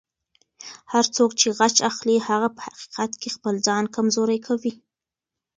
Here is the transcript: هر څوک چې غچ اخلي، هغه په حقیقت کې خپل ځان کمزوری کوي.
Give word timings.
هر 0.91 1.05
څوک 1.15 1.31
چې 1.39 1.47
غچ 1.57 1.75
اخلي، 1.89 2.17
هغه 2.29 2.47
په 2.55 2.61
حقیقت 2.67 3.11
کې 3.21 3.29
خپل 3.35 3.55
ځان 3.67 3.83
کمزوری 3.95 4.39
کوي. 4.47 4.73